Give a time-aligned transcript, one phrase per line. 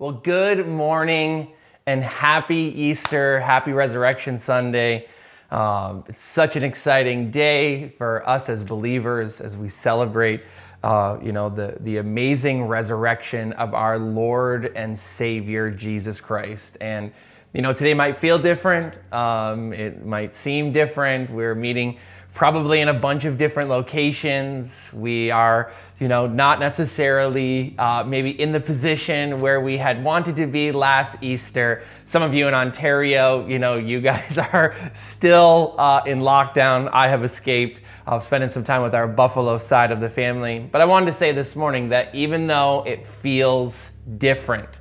[0.00, 1.54] Well, good morning
[1.84, 5.08] and happy Easter, happy Resurrection Sunday.
[5.50, 10.44] Um, it's such an exciting day for us as believers as we celebrate,
[10.84, 16.76] uh, you know, the, the amazing resurrection of our Lord and Savior Jesus Christ.
[16.80, 17.10] And,
[17.52, 19.00] you know, today might feel different.
[19.12, 21.28] Um, it might seem different.
[21.28, 21.98] We're meeting
[22.38, 24.92] probably in a bunch of different locations.
[24.92, 30.36] We are, you know, not necessarily uh, maybe in the position where we had wanted
[30.36, 31.82] to be last Easter.
[32.04, 36.88] Some of you in Ontario, you know, you guys are still uh, in lockdown.
[36.92, 37.80] I have escaped.
[38.06, 40.60] I'm spending some time with our Buffalo side of the family.
[40.60, 44.78] But I wanted to say this morning that even though it feels different,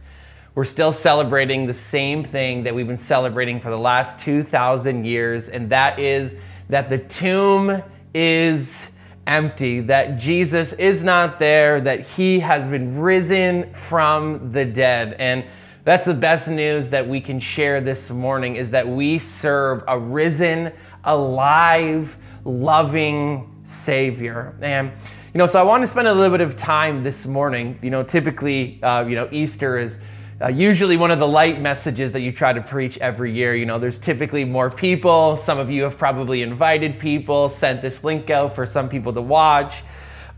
[0.54, 5.50] we're still celebrating the same thing that we've been celebrating for the last 2,000 years,
[5.50, 6.36] and that is
[6.70, 7.82] that the tomb
[8.14, 8.92] is
[9.26, 15.16] empty, that Jesus is not there, that he has been risen from the dead.
[15.20, 15.46] And
[15.84, 19.98] that's the best news that we can share this morning is that we serve a
[19.98, 20.72] risen,
[21.04, 24.56] alive, loving Savior.
[24.62, 24.92] And
[25.34, 27.78] you know, so I want to spend a little bit of time this morning.
[27.82, 30.02] You know, typically, uh, you know, Easter is
[30.40, 33.56] uh, usually one of the light messages that you try to preach every year.
[33.56, 35.36] You know, there's typically more people.
[35.36, 39.22] Some of you have probably invited people, sent this link out for some people to
[39.22, 39.84] watch.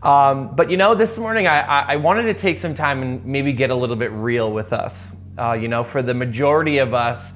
[0.02, 3.52] Um, but you know, this morning I, I, wanted to take some time and maybe
[3.52, 5.14] get a little bit real with us.
[5.36, 7.34] Uh, you know, for the majority of us,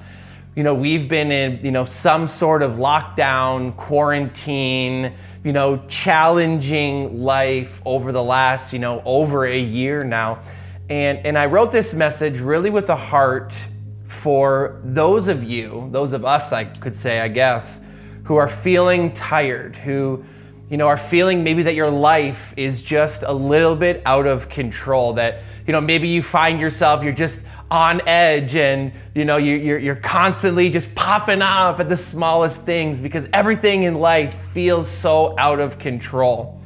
[0.55, 7.21] you know, we've been in, you know, some sort of lockdown, quarantine, you know, challenging
[7.21, 10.39] life over the last, you know, over a year now.
[10.89, 13.67] And, and I wrote this message really with a heart
[14.03, 17.83] for those of you, those of us, I could say, I guess,
[18.25, 20.23] who are feeling tired, who,
[20.69, 24.47] you know, are feeling maybe that your life is just a little bit out of
[24.47, 27.41] control, that, you know, maybe you find yourself, you're just
[27.71, 32.99] on edge and, you know, you're, you're constantly just popping off at the smallest things
[32.99, 36.61] because everything in life feels so out of control.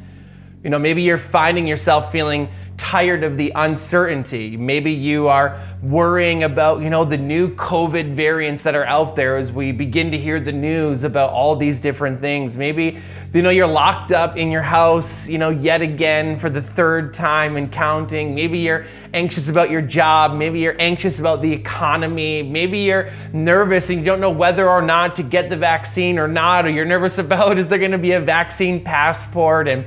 [0.61, 4.55] You know, maybe you're finding yourself feeling tired of the uncertainty.
[4.55, 9.35] Maybe you are worrying about, you know, the new COVID variants that are out there
[9.35, 12.55] as we begin to hear the news about all these different things.
[12.55, 12.97] Maybe,
[13.33, 17.13] you know, you're locked up in your house, you know, yet again for the third
[17.13, 18.33] time and counting.
[18.33, 20.33] Maybe you're anxious about your job.
[20.33, 22.43] Maybe you're anxious about the economy.
[22.43, 26.29] Maybe you're nervous and you don't know whether or not to get the vaccine or
[26.29, 29.85] not, or you're nervous about is there going to be a vaccine passport and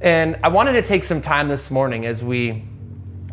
[0.00, 2.64] and I wanted to take some time this morning as we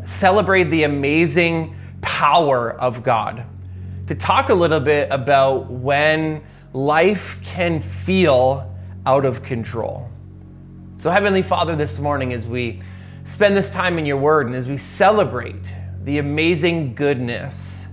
[0.04, 3.44] celebrate the amazing power of God
[4.06, 6.42] to talk a little bit about when
[6.72, 10.08] life can feel out of control.
[10.96, 12.80] So, Heavenly Father, this morning, as we
[13.24, 15.70] spend this time in your word and as we celebrate
[16.04, 17.86] the amazing goodness,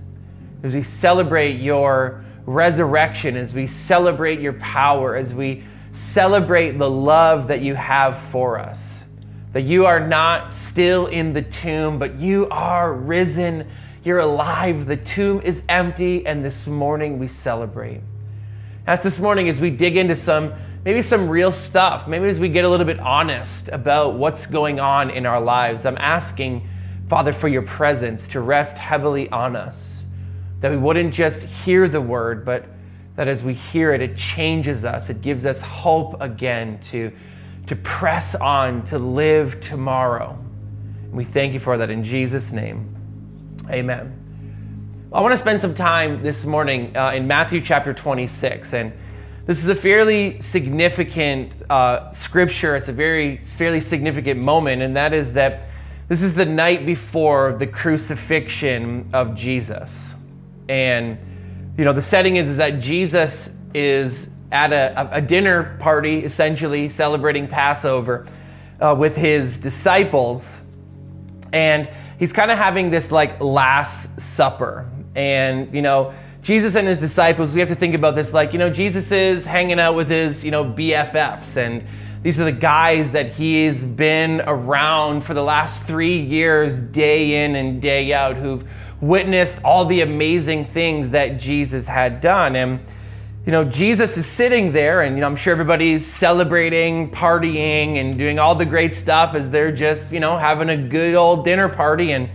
[0.62, 7.48] as we celebrate your resurrection, as we celebrate your power, as we celebrate the love
[7.48, 9.04] that you have for us.
[9.52, 13.68] That you are not still in the tomb, but you are risen.
[14.02, 14.86] You're alive.
[14.86, 18.00] The tomb is empty, and this morning we celebrate.
[18.86, 20.54] As this morning, as we dig into some,
[20.84, 24.80] maybe some real stuff, maybe as we get a little bit honest about what's going
[24.80, 26.66] on in our lives, I'm asking,
[27.06, 30.06] Father, for your presence to rest heavily on us.
[30.60, 32.64] That we wouldn't just hear the word, but
[33.16, 35.10] that as we hear it, it changes us.
[35.10, 37.12] It gives us hope again to,
[37.66, 40.38] to press on, to live tomorrow.
[41.04, 42.94] And we thank you for that in Jesus' name.
[43.70, 44.18] Amen.
[45.12, 48.72] I want to spend some time this morning uh, in Matthew chapter 26.
[48.72, 48.92] And
[49.44, 52.76] this is a fairly significant uh, scripture.
[52.76, 55.68] It's a very fairly significant moment, and that is that
[56.08, 60.14] this is the night before the crucifixion of Jesus.
[60.68, 61.18] And
[61.76, 66.88] you know, the setting is, is that Jesus is at a, a dinner party, essentially
[66.88, 68.26] celebrating Passover
[68.80, 70.62] uh, with his disciples.
[71.52, 71.88] And
[72.18, 74.90] he's kind of having this like Last Supper.
[75.14, 78.58] And, you know, Jesus and his disciples, we have to think about this like, you
[78.58, 81.56] know, Jesus is hanging out with his, you know, BFFs.
[81.56, 81.86] And
[82.22, 87.54] these are the guys that he's been around for the last three years, day in
[87.54, 88.68] and day out, who've
[89.02, 92.54] witnessed all the amazing things that Jesus had done.
[92.54, 92.80] And,
[93.44, 98.16] you know, Jesus is sitting there, and, you know, I'm sure everybody's celebrating, partying, and
[98.16, 101.68] doing all the great stuff as they're just, you know, having a good old dinner
[101.68, 102.12] party.
[102.12, 102.30] And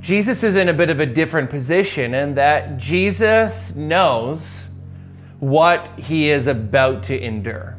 [0.00, 4.68] Jesus is in a bit of a different position in that Jesus knows
[5.40, 7.76] what he is about to endure.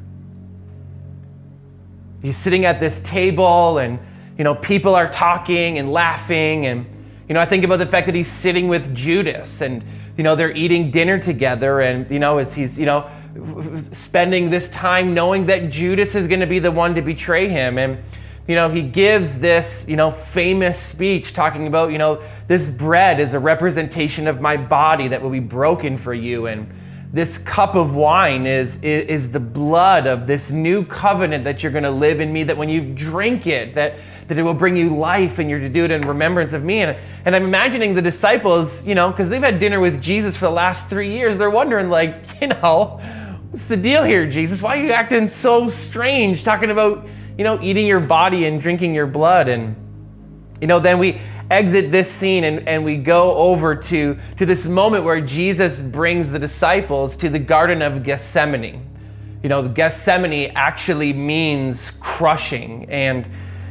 [2.21, 3.97] He's sitting at this table, and,
[4.37, 6.85] you know, people are talking and laughing, and
[7.27, 9.83] You know, I think about the fact that he's sitting with Judas and,
[10.15, 13.09] you know, they're eating dinner together and, you know, as he's, you know,
[13.91, 17.79] spending this time knowing that Judas is going to be the one to betray him.
[17.79, 17.97] And,
[18.47, 23.19] you know, he gives this, you know, famous speech talking about, you know, this bread
[23.19, 26.45] is a representation of my body that will be broken for you.
[26.45, 26.69] And,
[27.15, 31.71] this cup of wine is, is, is, the blood of this new covenant that you're
[31.71, 33.95] going to live in me, that when you drink it, that,
[34.27, 36.81] that it will bring you life and you're to do it in remembrance of me.
[36.81, 40.45] And, and I'm imagining the disciples, you know, because they've had dinner with Jesus for
[40.45, 42.99] the last three years, they're wondering, like, you know,
[43.49, 44.61] what's the deal here, Jesus?
[44.61, 47.07] Why are you acting so strange, talking about,
[47.37, 49.47] you know, eating your body and drinking your blood?
[49.47, 49.75] And,
[50.59, 51.21] you know, then we
[51.51, 56.29] exit this scene and, and we go over to, to this moment where Jesus brings
[56.29, 58.89] the disciples to the Garden of Gethsemane.
[59.43, 62.89] You know, Gethsemane actually means crushing.
[62.89, 63.29] And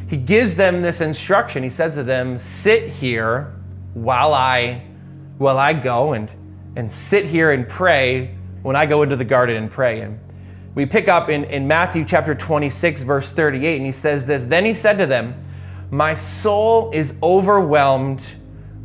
[0.09, 1.63] he gives them this instruction.
[1.63, 3.55] He says to them, Sit here
[3.95, 4.83] while I,
[5.39, 6.31] while I go and,
[6.77, 10.01] and sit here and pray when I go into the garden and pray.
[10.01, 10.19] And
[10.75, 14.65] we pick up in, in Matthew chapter 26, verse 38, and he says this Then
[14.65, 15.45] he said to them,
[15.95, 18.27] my soul is overwhelmed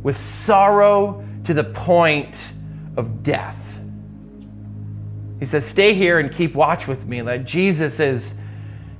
[0.02, 2.52] with sorrow to the point
[2.96, 3.80] of death.
[5.40, 7.20] He says, Stay here and keep watch with me.
[7.22, 8.36] That Jesus is,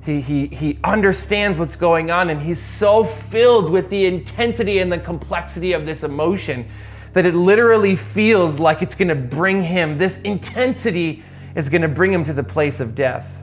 [0.04, 4.90] he, he, he understands what's going on, and he's so filled with the intensity and
[4.90, 6.66] the complexity of this emotion
[7.12, 11.22] that it literally feels like it's going to bring him, this intensity
[11.54, 13.42] is going to bring him to the place of death.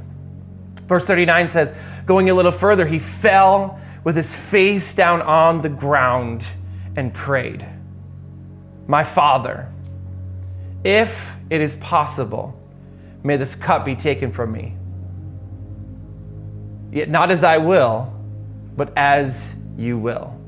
[0.88, 1.74] Verse 39 says,
[2.06, 6.48] Going a little further, he fell with his face down on the ground
[6.96, 7.66] and prayed,
[8.88, 9.70] My Father,
[10.86, 12.58] if it is possible,
[13.24, 14.77] may this cup be taken from me.
[16.92, 18.14] Yet not as I will,
[18.76, 20.40] but as you will.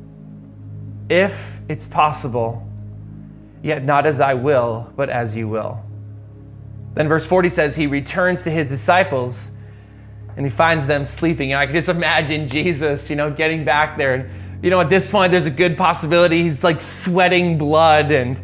[1.09, 2.68] If it's possible,
[3.62, 5.83] yet not as I will, but as you will.
[6.94, 9.51] Then verse 40 says, He returns to his disciples
[10.38, 11.51] and he finds them sleeping.
[11.51, 14.13] And I can just imagine Jesus, you know, getting back there.
[14.13, 14.30] And,
[14.63, 18.41] you know, at this point, there's a good possibility he's like sweating blood and,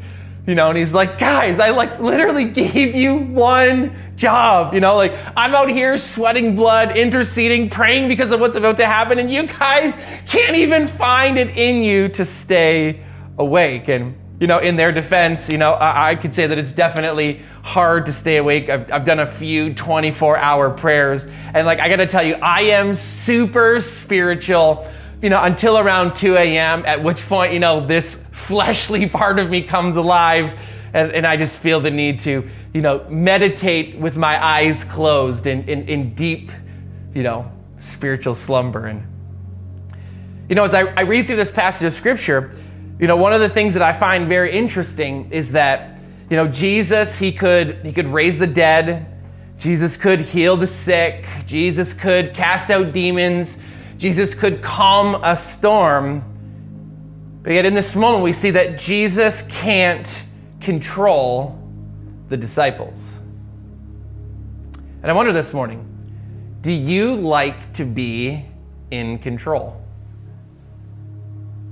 [0.47, 4.74] you know, and he's like, guys, I like literally gave you one job.
[4.74, 8.86] You know, like I'm out here sweating blood, interceding, praying because of what's about to
[8.86, 9.95] happen, and you guys
[10.27, 13.01] can't even find it in you to stay
[13.38, 13.88] awake.
[13.88, 17.42] And you know, in their defense, you know, I, I, could say that it's definitely
[17.63, 18.69] hard to stay awake.
[18.69, 21.25] I've, I've done a few 24 hour prayers.
[21.53, 24.89] And like, I gotta tell you, I am super spiritual,
[25.22, 29.50] you know, until around 2 a.m., at which point, you know, this fleshly part of
[29.50, 30.58] me comes alive.
[30.94, 35.48] And, and I just feel the need to, you know, meditate with my eyes closed
[35.48, 36.52] in, in, in deep,
[37.14, 38.88] you know, spiritual slumber.
[38.88, 39.06] And,
[40.48, 42.52] you know, as I, I read through this passage of scripture,
[43.00, 46.48] you know, one of the things that I find very interesting is that, you know,
[46.48, 49.06] Jesus, he could he could raise the dead,
[49.60, 53.62] Jesus could heal the sick, Jesus could cast out demons,
[53.97, 56.24] Jesus could calm a storm.
[57.44, 60.24] But yet in this moment we see that Jesus can't
[60.59, 61.62] control
[62.30, 63.19] the disciples.
[65.01, 65.86] And I wonder this morning,
[66.62, 68.44] do you like to be
[68.89, 69.80] in control?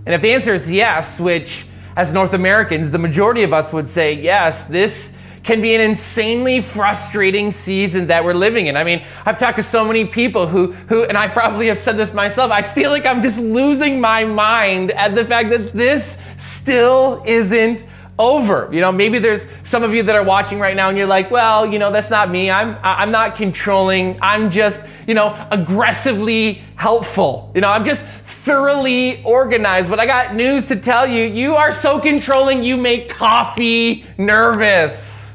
[0.05, 1.65] And if the answer is yes, which
[1.95, 6.61] as North Americans, the majority of us would say yes, this can be an insanely
[6.61, 8.77] frustrating season that we're living in.
[8.77, 11.97] I mean, I've talked to so many people who, who, and I probably have said
[11.97, 16.17] this myself, I feel like I'm just losing my mind at the fact that this
[16.37, 17.85] still isn't
[18.19, 18.69] over.
[18.71, 21.31] You know, maybe there's some of you that are watching right now and you're like,
[21.31, 22.49] well, you know, that's not me.
[22.49, 24.17] I'm I'm not controlling.
[24.21, 27.51] I'm just, you know, aggressively helpful.
[27.55, 29.89] You know, I'm just thoroughly organized.
[29.89, 31.23] But I got news to tell you.
[31.23, 35.32] You are so controlling, you make coffee nervous.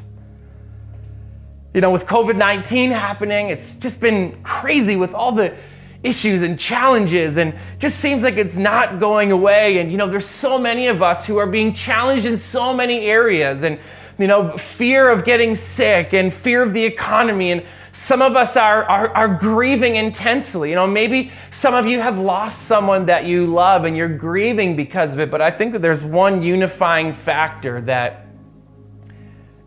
[1.78, 5.54] You know, with COVID 19 happening, it's just been crazy with all the
[6.02, 9.78] issues and challenges and just seems like it's not going away.
[9.78, 13.02] And you know there's so many of us who are being challenged in so many
[13.06, 13.78] areas and
[14.18, 18.56] you know fear of getting sick and fear of the economy and some of us
[18.56, 20.70] are, are, are grieving intensely.
[20.70, 24.74] You know maybe some of you have lost someone that you love and you're grieving
[24.74, 28.27] because of it but i think that there's one unifying factor that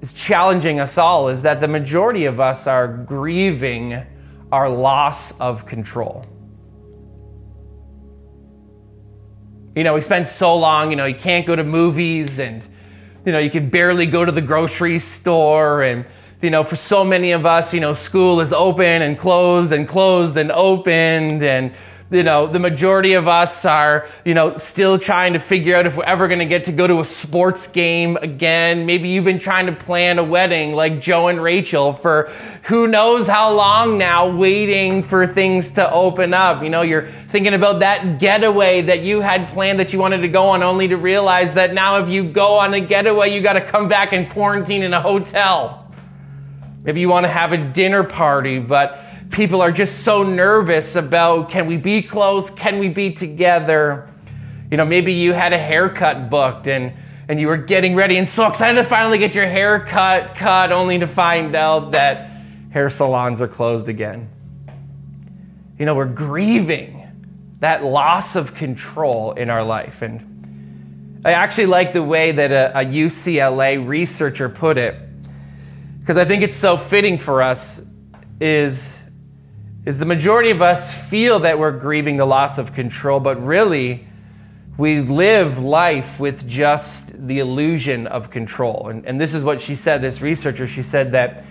[0.02, 4.04] is challenging us all is that the majority of us are grieving
[4.52, 6.24] our loss of control.
[9.76, 12.68] You know, we spend so long, you know, you can't go to movies and,
[13.26, 15.84] you know, you can barely go to the grocery store.
[15.84, 16.06] And,
[16.42, 19.88] you know, for so many of us, you know, school is open and closed and
[19.88, 21.44] closed and opened.
[21.44, 21.74] And,
[22.12, 25.96] you know, the majority of us are, you know, still trying to figure out if
[25.96, 28.86] we're ever going to get to go to a sports game again.
[28.86, 32.30] Maybe you've been trying to plan a wedding like Joe and Rachel for
[32.64, 36.62] who knows how long now, waiting for things to open up.
[36.62, 40.28] You know, you're thinking about that getaway that you had planned that you wanted to
[40.28, 43.54] go on, only to realize that now if you go on a getaway, you got
[43.54, 45.90] to come back and quarantine in a hotel.
[46.84, 49.02] Maybe you want to have a dinner party, but
[49.32, 52.50] people are just so nervous about can we be close?
[52.50, 54.10] Can we be together?
[54.70, 56.94] You know, maybe you had a haircut booked and
[57.28, 61.00] and you were getting ready and so excited to finally get your haircut cut only
[61.00, 62.30] to find out that
[62.72, 64.30] hair salons are closed again.
[65.80, 67.10] You know, we're grieving
[67.62, 70.02] that loss of control in our life.
[70.02, 74.96] And I actually like the way that a, a UCLA researcher put it
[76.00, 77.82] because I think it's so fitting for us
[78.40, 79.04] is
[79.86, 84.08] is the majority of us feel that we're grieving the loss of control, but really,
[84.78, 88.90] we live life with just the illusion of control.
[88.90, 91.44] And, and this is what she said, this researcher, she said that,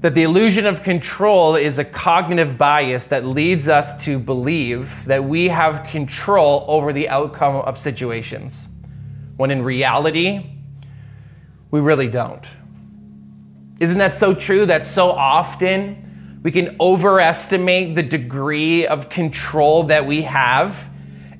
[0.00, 5.24] that the illusion of control is a cognitive bias that leads us to believe that
[5.24, 8.68] we have control over the outcome of situations,
[9.36, 10.58] when in reality,
[11.70, 12.46] we really don't.
[13.80, 16.11] Isn't that so true that so often
[16.42, 20.90] we can overestimate the degree of control that we have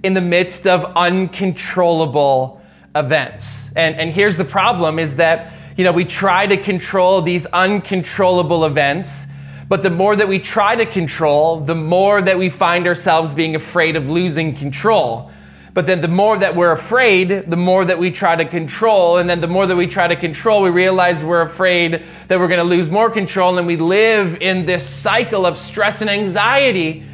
[0.05, 2.63] in the midst of uncontrollable
[2.95, 3.71] events.
[3.75, 8.65] And, and here's the problem is that, you know, we try to control these uncontrollable
[8.65, 9.27] events,
[9.69, 13.57] but the more that we try to control, the more that we find ourselves being
[13.57, 15.32] afraid of losing control.
[15.75, 19.17] But then the more that we're afraid, the more that we try to control.
[19.17, 22.49] And then the more that we try to control, we realize we're afraid that we're
[22.49, 23.57] going to lose more control.
[23.57, 27.05] And we live in this cycle of stress and anxiety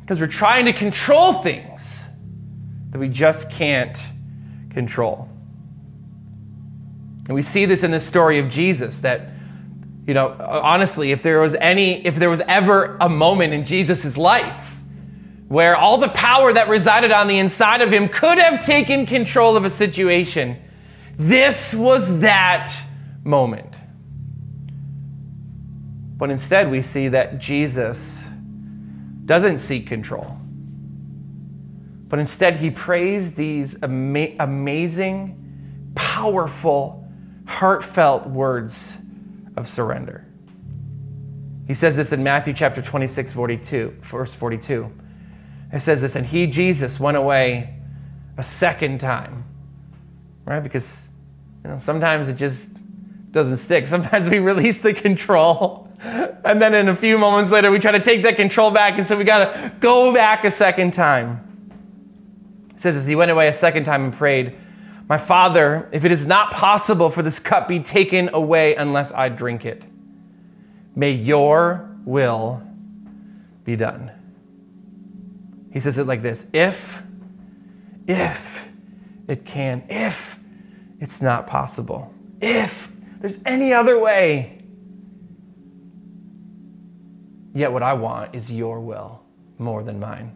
[0.00, 2.04] because we're trying to control things
[2.90, 4.06] that we just can't
[4.70, 5.28] control.
[7.26, 9.30] And we see this in the story of Jesus that,
[10.06, 14.18] you know, honestly, if there was any, if there was ever a moment in Jesus'
[14.18, 14.65] life
[15.48, 19.56] where all the power that resided on the inside of him could have taken control
[19.56, 20.56] of a situation.
[21.16, 22.74] This was that
[23.22, 23.76] moment.
[26.16, 28.26] But instead, we see that Jesus
[29.24, 30.36] doesn't seek control.
[32.08, 37.06] But instead, he prays these ama- amazing, powerful,
[37.46, 38.96] heartfelt words
[39.56, 40.24] of surrender.
[41.66, 44.90] He says this in Matthew chapter 26, 42, verse 42.
[45.72, 47.74] It says this, and he, Jesus, went away
[48.36, 49.44] a second time.
[50.44, 50.62] Right?
[50.62, 51.08] Because
[51.64, 52.70] you know, sometimes it just
[53.32, 53.86] doesn't stick.
[53.88, 55.88] Sometimes we release the control.
[56.44, 58.96] And then in a few moments later, we try to take that control back.
[58.98, 61.42] And so we got to go back a second time.
[62.70, 64.56] It says this, he went away a second time and prayed,
[65.08, 69.28] My Father, if it is not possible for this cup be taken away unless I
[69.28, 69.84] drink it,
[70.94, 72.62] may your will
[73.64, 74.12] be done.
[75.76, 77.02] He says it like this If,
[78.06, 78.66] if
[79.28, 80.40] it can, if
[81.00, 82.90] it's not possible, if
[83.20, 84.62] there's any other way.
[87.52, 89.20] Yet what I want is your will
[89.58, 90.32] more than mine.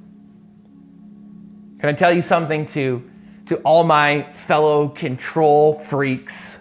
[1.78, 3.10] Can I tell you something to,
[3.46, 6.58] to all my fellow control freaks?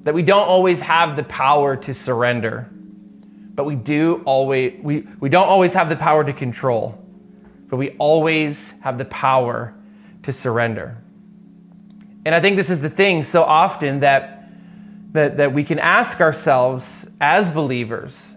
[0.00, 2.68] That we don't always have the power to surrender,
[3.54, 6.98] but we do always we, we don't always have the power to control
[7.72, 9.72] but we always have the power
[10.22, 10.98] to surrender.
[12.26, 14.46] And I think this is the thing so often that,
[15.12, 18.36] that, that we can ask ourselves as believers,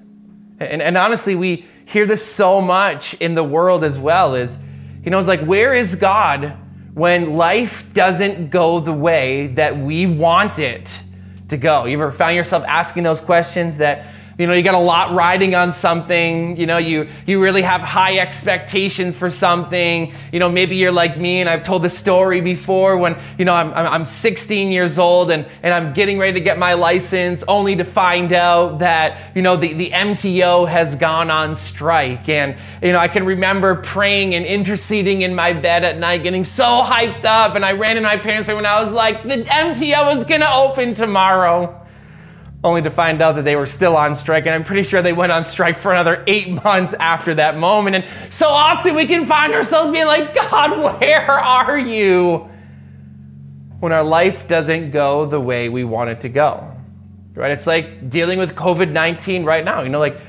[0.61, 4.57] and, and honestly, we hear this so much in the world as well, is,
[5.03, 6.55] you know, it's like, where is God
[6.93, 11.01] when life doesn't go the way that we want it
[11.49, 11.83] to go?
[11.83, 14.05] You ever found yourself asking those questions that
[14.37, 16.57] you know, you got a lot riding on something.
[16.57, 20.13] You know, you, you really have high expectations for something.
[20.33, 23.53] You know, maybe you're like me, and I've told this story before when, you know,
[23.53, 27.77] I'm, I'm 16 years old and, and I'm getting ready to get my license only
[27.77, 32.27] to find out that, you know, the, the MTO has gone on strike.
[32.27, 36.43] And, you know, I can remember praying and interceding in my bed at night, getting
[36.43, 37.55] so hyped up.
[37.55, 40.41] And I ran in my parents' room and I was like, the MTO is going
[40.41, 41.84] to open tomorrow
[42.65, 44.45] only to find out that they were still on strike.
[44.45, 47.95] And I'm pretty sure they went on strike for another eight months after that moment.
[47.95, 52.49] And so often we can find ourselves being like, God, where are you?
[53.79, 56.71] When our life doesn't go the way we want it to go.
[57.35, 57.51] Right?
[57.51, 59.81] It's like dealing with COVID 19 right now.
[59.81, 60.19] You know, like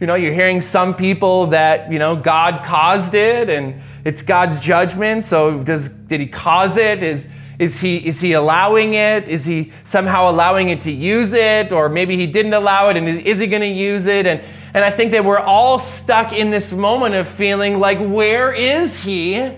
[0.00, 4.60] You know, you're hearing some people that, you know, God caused it and it's God's
[4.60, 5.24] judgment.
[5.24, 7.02] So does did he cause it?
[7.02, 9.28] Is is he is he allowing it?
[9.28, 11.72] Is he somehow allowing it to use it?
[11.72, 14.26] Or maybe he didn't allow it and is, is he going to use it?
[14.26, 14.42] And
[14.74, 19.02] and I think that we're all stuck in this moment of feeling like where is
[19.02, 19.50] he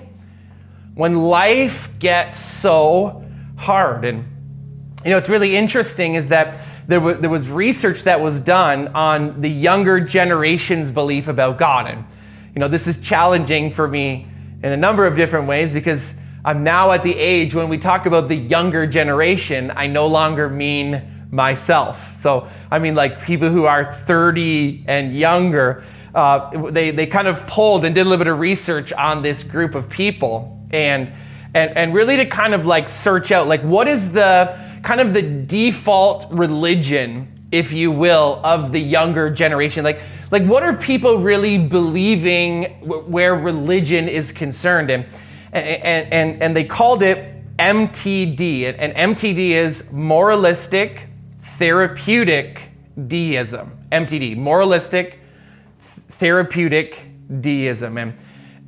[0.94, 3.24] when life gets so
[3.56, 4.04] hard?
[4.04, 4.24] And
[5.04, 8.88] you know, it's really interesting is that there was, there was research that was done
[8.88, 11.86] on the younger generation's belief about God.
[11.86, 12.04] And,
[12.54, 14.26] you know, this is challenging for me
[14.62, 18.06] in a number of different ways because I'm now at the age when we talk
[18.06, 22.16] about the younger generation, I no longer mean myself.
[22.16, 27.46] So, I mean, like people who are 30 and younger, uh, they, they kind of
[27.46, 31.12] pulled and did a little bit of research on this group of people and,
[31.54, 35.12] and, and really to kind of like search out, like, what is the, kind of
[35.12, 39.84] the default religion, if you will, of the younger generation.
[39.84, 44.90] Like, like what are people really believing where religion is concerned?
[44.90, 45.06] And,
[45.52, 48.74] and, and, and they called it MTD.
[48.78, 51.08] And MTD is moralistic
[51.40, 52.70] therapeutic
[53.06, 53.78] deism.
[53.92, 55.20] MTD, moralistic
[56.08, 57.04] therapeutic
[57.40, 57.98] deism.
[57.98, 58.14] And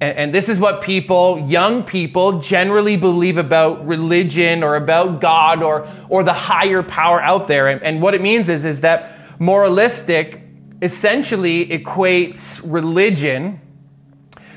[0.02, 5.62] and, and this is what people, young people, generally believe about religion or about God
[5.62, 7.68] or, or the higher power out there.
[7.68, 10.42] And, and what it means is, is that moralistic
[10.82, 13.60] essentially equates religion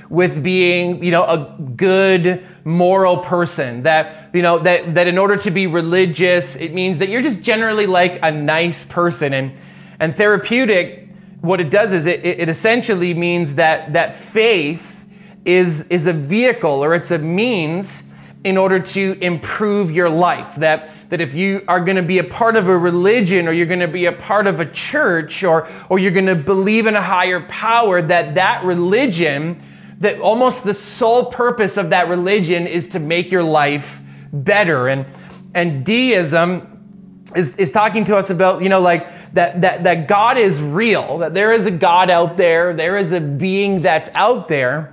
[0.10, 3.84] with being, you know, a good moral person.
[3.84, 7.42] That, you know, that, that in order to be religious, it means that you're just
[7.42, 9.34] generally like a nice person.
[9.34, 9.54] And,
[10.00, 11.10] and therapeutic,
[11.42, 15.06] what it does is it, it essentially means that, that faith
[15.46, 18.04] is, is a vehicle or it's a means
[18.44, 20.56] in order to improve your life.
[20.56, 23.66] That, that if you are going to be a part of a religion or you're
[23.66, 26.96] going to be a part of a church or, or you're going to believe in
[26.96, 29.62] a higher power, that that religion,
[30.00, 34.88] that almost the sole purpose of that religion is to make your life better.
[34.88, 35.06] And,
[35.54, 40.38] and deism is, is talking to us about, you know, like that, that, that God
[40.38, 44.48] is real, that there is a God out there, there is a being that's out
[44.48, 44.92] there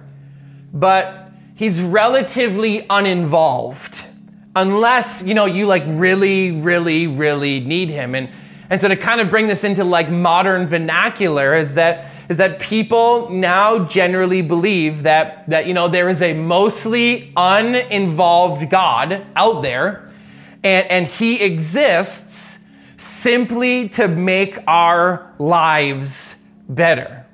[0.73, 4.07] but he's relatively uninvolved
[4.57, 8.15] unless, you know, you like really, really, really need him.
[8.15, 8.31] And,
[8.71, 12.61] and so to kind of bring this into like modern vernacular is that is that
[12.61, 19.63] people now generally believe that that you know there is a mostly uninvolved God out
[19.63, 20.13] there
[20.65, 22.61] and, and he exists
[22.97, 26.37] simply to make our lives
[26.69, 27.27] better.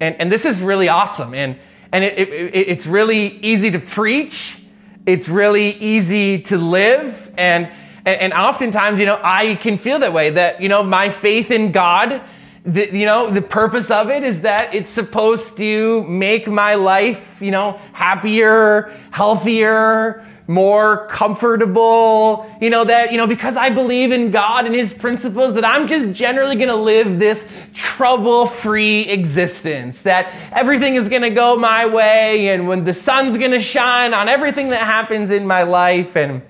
[0.00, 1.34] And, and this is really awesome.
[1.34, 1.58] And,
[1.90, 4.58] and it, it, it's really easy to preach,
[5.06, 7.32] it's really easy to live.
[7.36, 7.66] And,
[8.04, 11.50] and, and oftentimes, you know, I can feel that way that, you know, my faith
[11.50, 12.22] in God.
[12.68, 17.40] The, you know the purpose of it is that it's supposed to make my life
[17.40, 24.30] you know happier healthier more comfortable, you know, that, you know, because I believe in
[24.30, 30.32] God and His principles, that I'm just generally gonna live this trouble free existence, that
[30.50, 34.80] everything is gonna go my way, and when the sun's gonna shine on everything that
[34.80, 36.16] happens in my life.
[36.16, 36.40] And,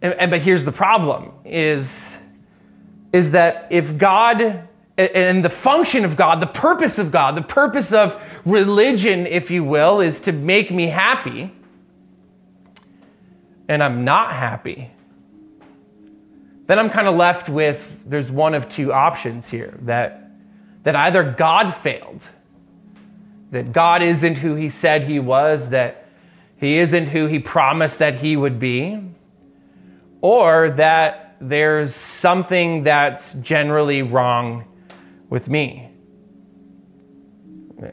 [0.00, 2.20] and, and but here's the problem is,
[3.14, 7.92] is that if God and the function of God, the purpose of God, the purpose
[7.92, 11.52] of religion, if you will, is to make me happy
[13.68, 14.90] and I'm not happy,
[16.66, 20.30] then I'm kind of left with there's one of two options here that,
[20.82, 22.28] that either God failed,
[23.52, 26.08] that God isn't who he said he was, that
[26.56, 29.00] he isn't who he promised that he would be,
[30.20, 34.64] or that there's something that's generally wrong
[35.28, 35.90] with me.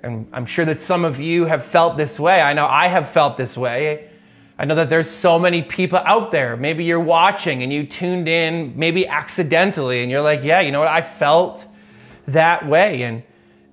[0.04, 2.42] And I'm sure that some of you have felt this way.
[2.42, 4.10] I know I have felt this way.
[4.58, 6.56] I know that there's so many people out there.
[6.56, 10.80] Maybe you're watching and you tuned in, maybe accidentally, and you're like, yeah, you know
[10.80, 10.88] what?
[10.88, 11.66] I felt
[12.28, 13.02] that way.
[13.02, 13.24] And,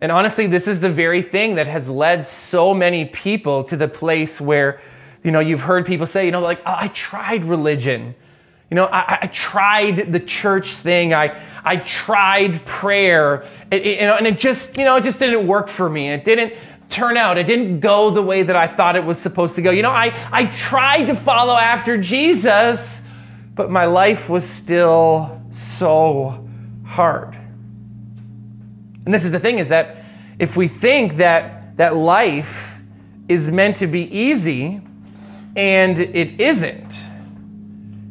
[0.00, 3.88] and honestly, this is the very thing that has led so many people to the
[3.88, 4.80] place where,
[5.22, 8.14] you know, you've heard people say, you know, like, oh, I tried religion.
[8.70, 11.14] You know, I, I, tried the church thing.
[11.14, 13.44] I, I tried prayer.
[13.70, 16.10] It, it, you know, and it just, you know, it just didn't work for me.
[16.10, 16.52] It didn't,
[16.88, 17.38] turn out.
[17.38, 19.70] It didn't go the way that I thought it was supposed to go.
[19.70, 23.06] You know, I, I tried to follow after Jesus,
[23.54, 26.48] but my life was still so
[26.84, 27.34] hard.
[29.04, 29.96] And this is the thing is that
[30.38, 32.80] if we think that that life
[33.28, 34.80] is meant to be easy
[35.56, 36.94] and it isn't,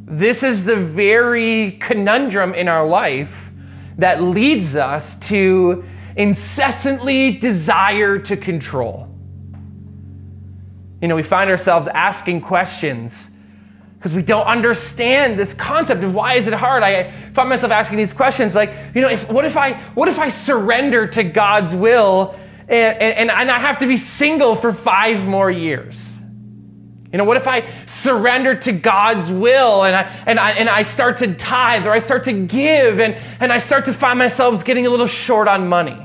[0.07, 3.51] this is the very conundrum in our life
[3.97, 5.83] that leads us to
[6.15, 9.09] incessantly desire to control.
[11.01, 13.29] You know, we find ourselves asking questions
[13.97, 16.83] because we don't understand this concept of why is it hard.
[16.83, 20.19] I find myself asking these questions like, you know, if, what if I what if
[20.19, 22.33] I surrender to God's will
[22.69, 26.16] and, and, and I have to be single for five more years?
[27.11, 30.83] You know, what if I surrender to God's will and I, and I, and I
[30.83, 34.65] start to tithe or I start to give and, and I start to find myself
[34.65, 35.97] getting a little short on money?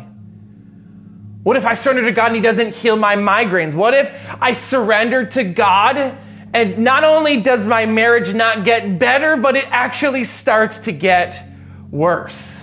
[1.42, 3.74] What if I surrender to God and He doesn't heal my migraines?
[3.74, 6.16] What if I surrender to God
[6.54, 11.44] and not only does my marriage not get better, but it actually starts to get
[11.90, 12.62] worse?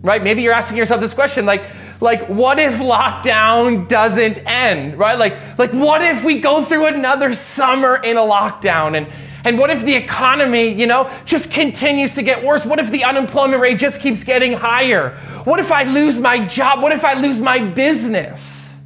[0.00, 0.22] Right?
[0.22, 1.64] Maybe you're asking yourself this question like,
[2.02, 7.32] like what if lockdown doesn't end right like like what if we go through another
[7.32, 9.06] summer in a lockdown and
[9.44, 12.64] and what if the economy, you know, just continues to get worse?
[12.64, 15.10] What if the unemployment rate just keeps getting higher?
[15.44, 16.80] What if I lose my job?
[16.80, 18.76] What if I lose my business?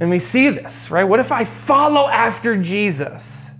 [0.00, 1.02] And we see this, right?
[1.02, 3.50] What if I follow after Jesus?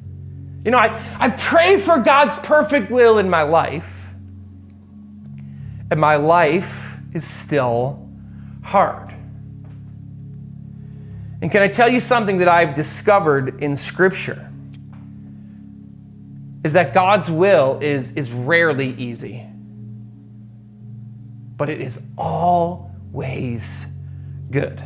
[0.64, 3.97] You know, I, I pray for God's perfect will in my life,
[5.90, 8.08] and my life is still
[8.62, 9.14] hard.
[11.40, 14.50] And can I tell you something that I've discovered in Scripture?
[16.64, 19.46] Is that God's will is, is rarely easy,
[21.56, 23.86] but it is always
[24.50, 24.82] good.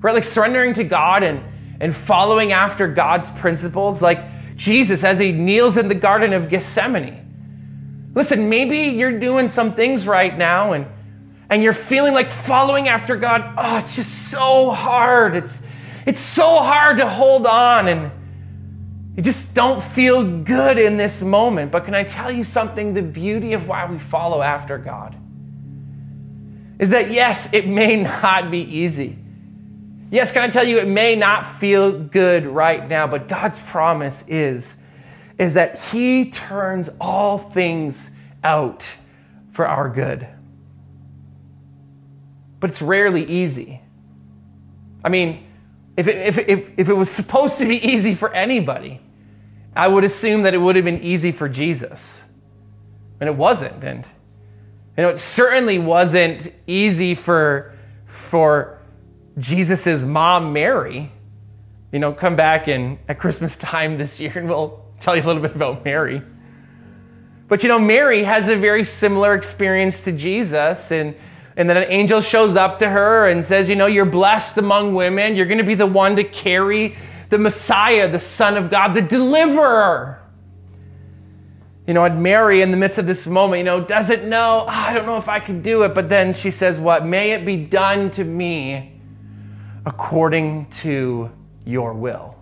[0.00, 0.14] Right?
[0.14, 1.42] Like surrendering to God and,
[1.80, 4.20] and following after God's principles, like
[4.56, 7.25] Jesus as he kneels in the Garden of Gethsemane
[8.16, 10.86] Listen, maybe you're doing some things right now and,
[11.50, 13.54] and you're feeling like following after God.
[13.58, 15.36] Oh, it's just so hard.
[15.36, 15.64] It's,
[16.06, 18.10] it's so hard to hold on and
[19.16, 21.70] you just don't feel good in this moment.
[21.70, 22.94] But can I tell you something?
[22.94, 25.14] The beauty of why we follow after God
[26.78, 29.18] is that, yes, it may not be easy.
[30.10, 34.26] Yes, can I tell you, it may not feel good right now, but God's promise
[34.26, 34.76] is
[35.38, 38.90] is that He turns all things out
[39.50, 40.26] for our good.
[42.60, 43.80] But it's rarely easy.
[45.04, 45.46] I mean,
[45.96, 49.00] if it, if, if, if it was supposed to be easy for anybody,
[49.74, 52.22] I would assume that it would have been easy for Jesus.
[53.20, 53.84] And it wasn't.
[53.84, 54.06] And
[54.96, 57.74] you know, it certainly wasn't easy for,
[58.06, 58.82] for
[59.38, 61.12] Jesus' mom, Mary.
[61.92, 65.26] You know, come back in at Christmas time this year and we'll tell you a
[65.26, 66.22] little bit about Mary.
[67.48, 71.14] But you know, Mary has a very similar experience to Jesus, and,
[71.56, 74.94] and then an angel shows up to her and says, You know, you're blessed among
[74.94, 75.36] women.
[75.36, 76.96] You're going to be the one to carry
[77.28, 80.22] the Messiah, the Son of God, the deliverer.
[81.86, 84.68] You know, and Mary, in the midst of this moment, you know, doesn't know, oh,
[84.68, 85.94] I don't know if I can do it.
[85.94, 87.06] But then she says, What?
[87.06, 89.00] May it be done to me
[89.84, 91.30] according to
[91.64, 92.35] your will.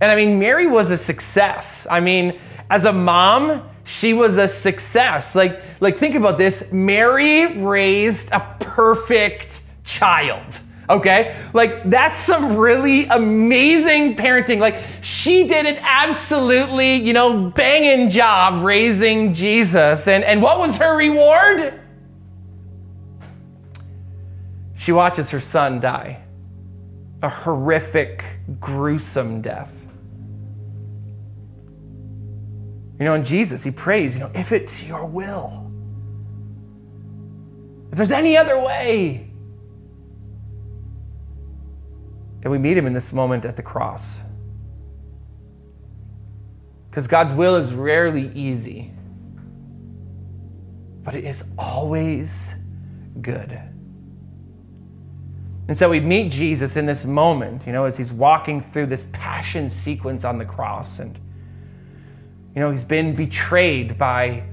[0.00, 1.86] And I mean, Mary was a success.
[1.90, 2.38] I mean,
[2.70, 5.34] as a mom, she was a success.
[5.34, 6.72] Like, like think about this.
[6.72, 10.60] Mary raised a perfect child.
[10.88, 11.36] Okay?
[11.52, 14.58] Like, that's some really amazing parenting.
[14.58, 20.08] Like, she did an absolutely, you know, banging job raising Jesus.
[20.08, 21.80] And, and what was her reward?
[24.76, 26.22] She watches her son die.
[27.22, 28.24] A horrific,
[28.58, 29.79] gruesome death.
[33.00, 35.72] You know, in Jesus, he prays, you know, if it's your will,
[37.90, 39.26] if there's any other way.
[42.42, 44.22] And we meet him in this moment at the cross.
[46.90, 48.92] Because God's will is rarely easy,
[51.02, 52.54] but it is always
[53.22, 53.58] good.
[55.68, 59.06] And so we meet Jesus in this moment, you know, as he's walking through this
[59.12, 60.98] passion sequence on the cross.
[60.98, 61.18] And
[62.54, 64.44] you know, he's been betrayed by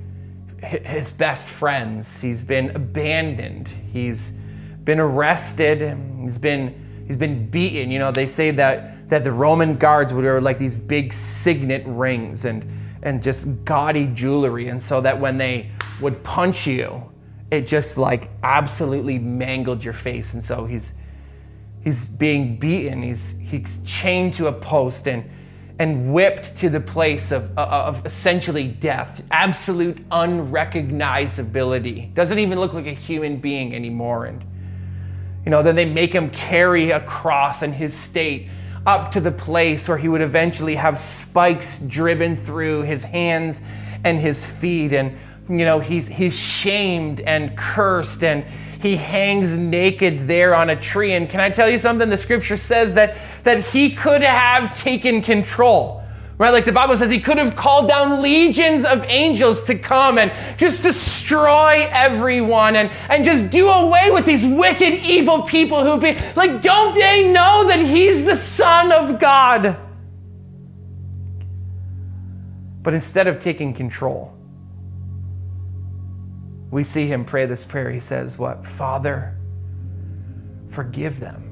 [0.64, 2.22] his best friends.
[2.22, 3.68] He's been abandoned.
[3.92, 4.32] He's
[4.84, 5.98] been arrested.
[6.22, 7.92] He's been he's been beaten.
[7.92, 11.84] You know, they say that that the Roman guards would wear like these big signet
[11.86, 12.66] rings and
[13.04, 15.70] and just gaudy jewelry, and so that when they
[16.02, 17.12] would punch you,
[17.52, 20.34] it just like absolutely mangled your face.
[20.34, 20.94] And so he's
[21.84, 23.04] he's being beaten.
[23.04, 25.30] He's he's chained to a post and
[25.80, 32.14] and whipped to the place of, uh, of essentially death, absolute unrecognizability.
[32.14, 34.26] Doesn't even look like a human being anymore.
[34.26, 34.44] And,
[35.46, 38.50] you know, then they make him carry a cross in his state
[38.88, 43.62] up to the place where he would eventually have spikes driven through his hands
[44.04, 44.94] and his feet.
[44.94, 45.16] And,
[45.48, 48.46] you know, he's, he's shamed and cursed and
[48.82, 51.14] he hangs naked there on a tree.
[51.14, 52.10] And can I tell you something?
[52.10, 56.04] The scripture says that, that he could have taken control.
[56.38, 56.52] Right?
[56.52, 60.32] Like the Bible says, he could have called down legions of angels to come and
[60.58, 66.16] just destroy everyone and, and just do away with these wicked, evil people who be
[66.36, 69.78] like, don't they know that he's the Son of God?
[72.84, 74.38] But instead of taking control,
[76.70, 77.90] we see him pray this prayer.
[77.90, 78.66] He says, What?
[78.66, 79.38] Father,
[80.70, 81.44] forgive them.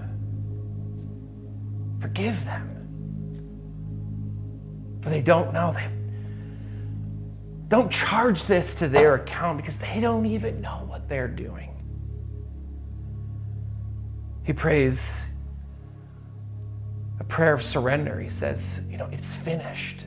[1.99, 2.71] Forgive them.
[5.01, 5.73] For they don't know.
[5.73, 5.87] They
[7.67, 11.71] don't charge this to their account because they don't even know what they're doing.
[14.43, 15.25] He prays
[17.19, 18.19] a prayer of surrender.
[18.19, 20.01] He says, You know, it's finished.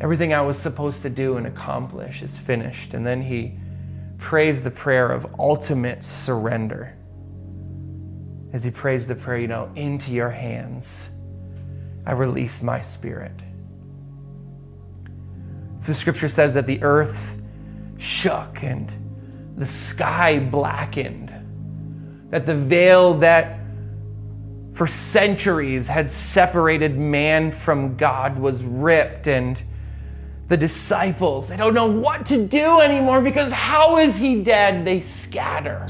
[0.00, 2.94] Everything I was supposed to do and accomplish is finished.
[2.94, 3.56] And then he
[4.22, 6.96] prays the prayer of ultimate surrender.
[8.52, 11.10] As he prays the prayer, you know, into your hands,
[12.06, 13.32] I release my spirit.
[15.80, 17.42] So scripture says that the earth
[17.98, 18.94] shook and
[19.56, 21.32] the sky blackened,
[22.30, 23.58] that the veil that
[24.72, 29.62] for centuries had separated man from God was ripped and
[30.48, 31.48] the disciples.
[31.48, 34.84] They don't know what to do anymore because how is he dead?
[34.84, 35.88] They scatter.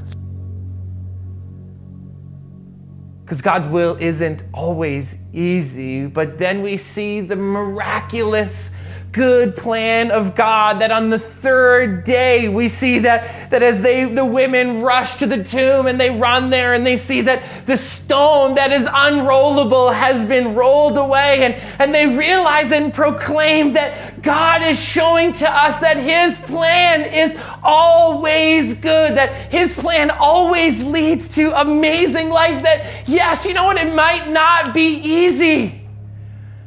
[3.24, 8.74] Because God's will isn't always easy, but then we see the miraculous
[9.12, 14.06] good plan of God that on the third day we see that, that as they
[14.06, 17.76] the women rush to the tomb and they run there and they see that the
[17.76, 24.22] stone that is unrollable has been rolled away and, and they realize and proclaim that
[24.22, 30.82] God is showing to us that his plan is always good, that his plan always
[30.82, 35.81] leads to amazing life, that yes, you know what, it might not be easy.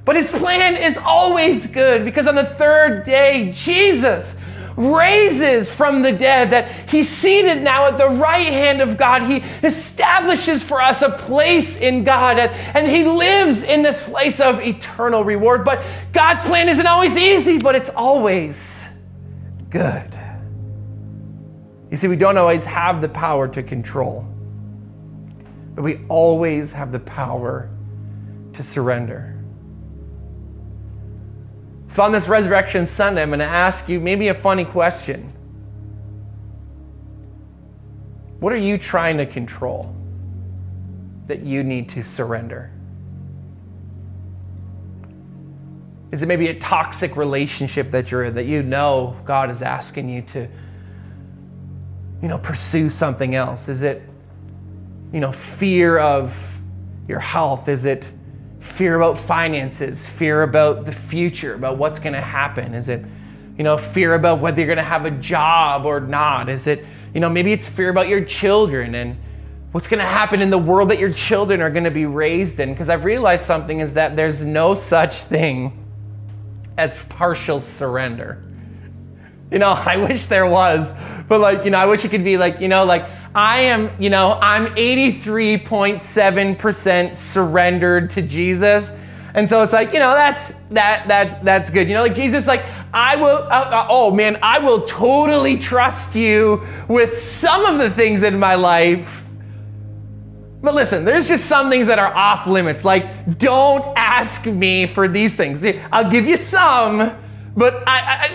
[0.05, 4.37] But his plan is always good because on the third day, Jesus
[4.77, 9.21] raises from the dead, that he's seated now at the right hand of God.
[9.23, 14.59] He establishes for us a place in God, and he lives in this place of
[14.59, 15.63] eternal reward.
[15.63, 18.89] But God's plan isn't always easy, but it's always
[19.69, 20.19] good.
[21.89, 24.27] You see, we don't always have the power to control,
[25.73, 27.69] but we always have the power
[28.53, 29.34] to surrender.
[31.95, 35.31] So, on this Resurrection Sunday, I'm going to ask you maybe a funny question.
[38.41, 39.95] What are you trying to control
[41.27, 42.69] that you need to surrender?
[46.11, 50.09] Is it maybe a toxic relationship that you're in that you know God is asking
[50.09, 50.49] you to,
[52.21, 53.69] you know, pursue something else?
[53.69, 54.01] Is it,
[55.13, 56.59] you know, fear of
[57.07, 57.69] your health?
[57.69, 58.05] Is it
[58.65, 62.73] fear about finances, fear about the future, about what's going to happen?
[62.73, 63.05] Is it,
[63.57, 66.49] you know, fear about whether you're going to have a job or not?
[66.49, 69.17] Is it, you know, maybe it's fear about your children and
[69.71, 72.59] what's going to happen in the world that your children are going to be raised
[72.59, 72.73] in?
[72.73, 75.85] Because I've realized something is that there's no such thing
[76.77, 78.43] as partial surrender.
[79.51, 80.93] You know, I wish there was,
[81.29, 83.91] but like, you know, I wish it could be like, you know, like, I am,
[83.99, 88.97] you know, I'm 83.7% surrendered to Jesus.
[89.33, 91.89] And so it's like, you know, that's that that's that's good.
[91.89, 96.15] You know, like Jesus like, I will uh, uh, oh man, I will totally trust
[96.15, 99.25] you with some of the things in my life.
[100.61, 102.85] But listen, there's just some things that are off limits.
[102.85, 105.65] Like, don't ask me for these things.
[105.91, 107.11] I'll give you some,
[107.57, 108.29] but I, I,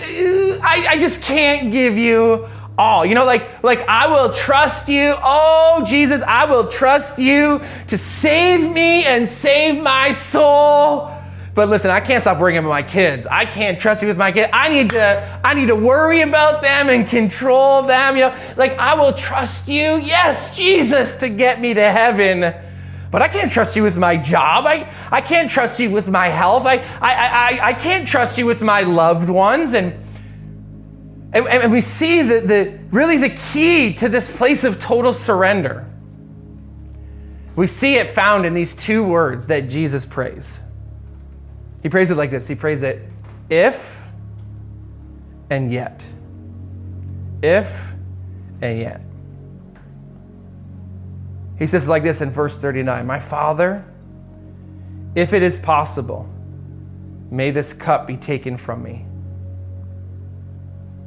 [0.61, 2.47] I, I just can't give you
[2.81, 3.05] all.
[3.05, 5.13] You know, like, like I will trust you.
[5.23, 11.11] Oh, Jesus, I will trust you to save me and save my soul.
[11.53, 13.27] But listen, I can't stop worrying about my kids.
[13.27, 14.49] I can't trust you with my kids.
[14.53, 18.15] I need to, I need to worry about them and control them.
[18.15, 22.53] You know, like I will trust you, yes, Jesus, to get me to heaven.
[23.11, 24.65] But I can't trust you with my job.
[24.65, 26.65] I, I can't trust you with my health.
[26.65, 29.73] I, I, I, I can't trust you with my loved ones.
[29.73, 29.93] And
[31.33, 35.87] and, and we see the, the, really the key to this place of total surrender.
[37.55, 40.59] We see it found in these two words that Jesus prays.
[41.83, 43.01] He prays it like this He prays it,
[43.49, 44.07] if
[45.49, 46.05] and yet.
[47.41, 47.93] If
[48.61, 49.01] and yet.
[51.57, 53.85] He says like this in verse 39 My Father,
[55.15, 56.27] if it is possible,
[57.29, 59.05] may this cup be taken from me.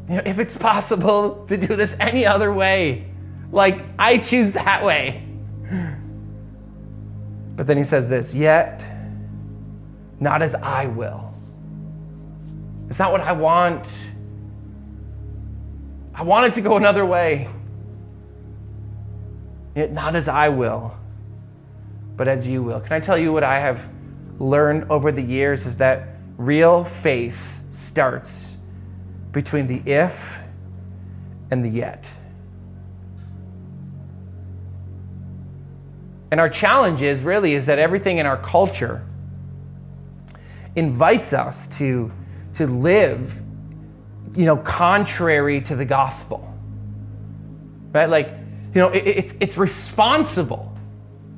[0.08, 3.06] You know, if it's possible to do this any other way,
[3.50, 5.26] like I choose that way.
[7.56, 8.86] But then he says this, yet
[10.20, 11.32] not as I will.
[12.88, 14.10] It's not what I want.
[16.14, 17.48] I wanted to go another way.
[19.74, 20.96] Yet not as I will,
[22.16, 22.80] but as you will.
[22.80, 23.88] Can I tell you what I have
[24.38, 28.53] learned over the years is that real faith starts
[29.34, 30.40] between the if
[31.50, 32.08] and the yet.
[36.30, 39.04] And our challenge is really is that everything in our culture
[40.74, 42.10] invites us to,
[42.54, 43.42] to live,
[44.34, 46.52] you know, contrary to the gospel.
[47.92, 48.08] Right?
[48.08, 48.30] Like,
[48.74, 50.76] you know, it, it's, it's responsible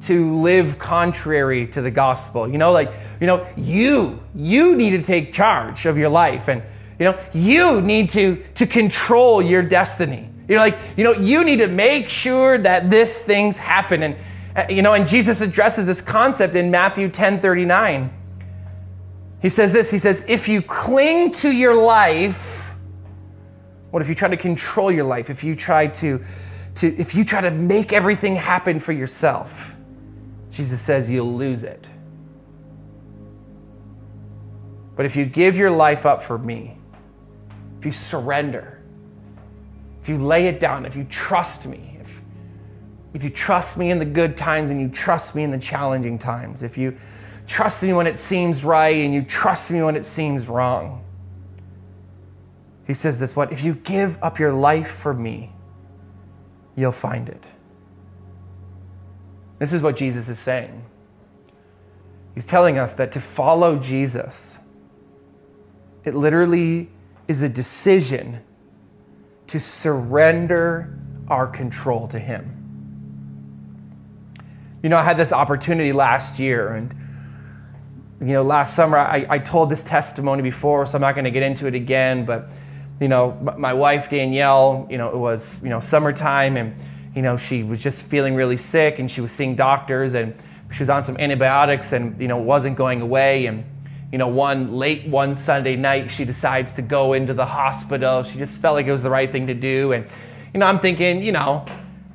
[0.03, 2.49] to live contrary to the gospel.
[2.49, 6.63] You know, like, you know, you, you need to take charge of your life and,
[6.99, 10.29] you know, you need to, to control your destiny.
[10.49, 14.03] You know, like, you know, you need to make sure that this thing's happen.
[14.03, 14.17] And,
[14.55, 18.11] uh, you know, and Jesus addresses this concept in Matthew 10 39.
[19.43, 22.75] He says this He says, If you cling to your life,
[23.91, 25.31] what if you try to control your life?
[25.31, 26.23] If you try to,
[26.77, 29.75] to if you try to make everything happen for yourself,
[30.51, 31.87] Jesus says you'll lose it.
[34.95, 36.76] But if you give your life up for me,
[37.79, 38.83] if you surrender,
[40.03, 42.23] if you lay it down, if you trust me, if
[43.15, 46.19] if you trust me in the good times and you trust me in the challenging
[46.19, 46.97] times, if you
[47.47, 51.03] trust me when it seems right and you trust me when it seems wrong.
[52.87, 53.53] He says this what?
[53.53, 55.53] If you give up your life for me,
[56.77, 57.47] you'll find it.
[59.59, 60.85] This is what Jesus is saying.
[62.35, 64.59] He's telling us that to follow Jesus,
[66.05, 66.91] it literally
[67.29, 68.41] is a decision
[69.49, 70.97] to surrender
[71.29, 72.53] our control to Him.
[74.83, 76.95] You know, I had this opportunity last year, and
[78.21, 81.31] you know, last summer I, I told this testimony before, so I'm not going to
[81.31, 82.25] get into it again.
[82.25, 82.51] But
[83.01, 86.75] you know, my wife Danielle, you know, it was you know summertime, and
[87.15, 90.35] you know she was just feeling really sick, and she was seeing doctors, and
[90.71, 93.65] she was on some antibiotics, and you know, wasn't going away, and
[94.12, 98.23] you know, one late one Sunday night, she decides to go into the hospital.
[98.23, 100.07] She just felt like it was the right thing to do, and
[100.55, 101.66] you know, I'm thinking, you know,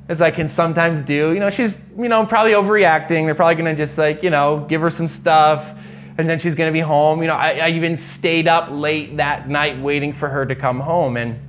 [0.08, 1.32] as I can sometimes do.
[1.32, 3.26] You know, she's, you know, probably overreacting.
[3.26, 5.78] They're probably gonna just like, you know, give her some stuff
[6.18, 7.22] and then she's gonna be home.
[7.22, 10.80] You know, I, I even stayed up late that night waiting for her to come
[10.80, 11.16] home.
[11.16, 11.40] And,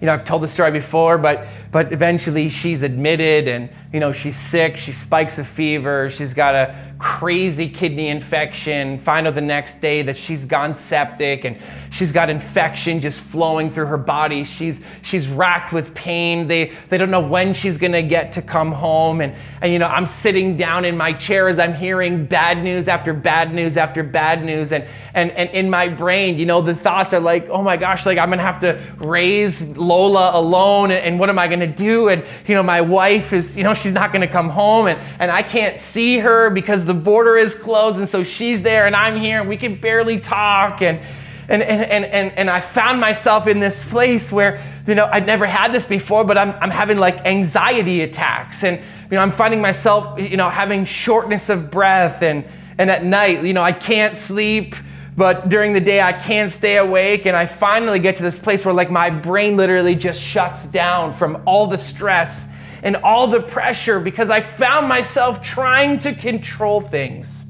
[0.00, 4.12] you know, I've told the story before, but but eventually she's admitted and, you know,
[4.12, 8.96] she's sick, she spikes a fever, she's got a crazy kidney infection.
[8.96, 11.58] Find out the next day that she's gone septic and
[11.90, 14.44] she's got infection just flowing through her body.
[14.44, 16.46] She's she's racked with pain.
[16.46, 19.20] They they don't know when she's gonna get to come home.
[19.20, 22.86] And and you know, I'm sitting down in my chair as I'm hearing bad news
[22.86, 24.70] after bad news after bad news.
[24.70, 28.06] And and and in my brain, you know, the thoughts are like, oh my gosh,
[28.06, 32.08] like I'm gonna have to raise Lola alone and, and what am I gonna do?
[32.08, 35.32] And you know, my wife is, you know, she's not gonna come home and, and
[35.32, 38.94] I can't see her because the the border is closed, and so she's there, and
[38.94, 40.82] I'm here, and we can barely talk.
[40.82, 41.00] And,
[41.48, 45.26] and, and, and, and, and I found myself in this place where, you know, I'd
[45.26, 48.62] never had this before, but I'm, I'm having like anxiety attacks.
[48.62, 52.22] And, you know, I'm finding myself, you know, having shortness of breath.
[52.22, 52.44] And,
[52.76, 54.74] and at night, you know, I can't sleep,
[55.16, 57.26] but during the day, I can't stay awake.
[57.26, 61.12] And I finally get to this place where, like, my brain literally just shuts down
[61.12, 62.48] from all the stress
[62.82, 67.44] and all the pressure because I found myself trying to control things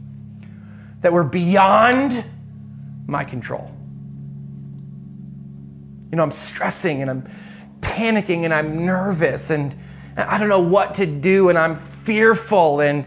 [1.00, 2.24] that were beyond
[3.06, 3.70] my control.
[6.10, 7.28] You know, I'm stressing and I'm
[7.80, 9.74] panicking and I'm nervous and,
[10.14, 13.06] I don't know what to do and I'm fearful and